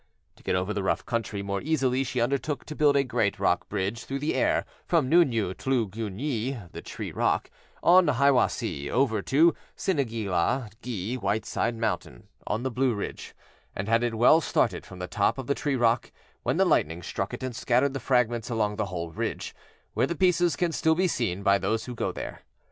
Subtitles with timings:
[0.37, 3.69] To get over the rough country more easily she undertook to build a great rock
[3.69, 7.51] bridge through the air from Nûñyû' tlu`gûñ'yi, the "Tree rock,"
[7.83, 13.35] on Hiwassee, over to Sanigilâ'gi (Whiteside mountain), on the Blue ridge,
[13.75, 16.11] and had it well started from the top of the "Tree rock"
[16.41, 19.53] when the lightning struck it and scattered the fragments along the whole ridge,
[19.93, 22.41] where the pieces can still be seen by those who go there.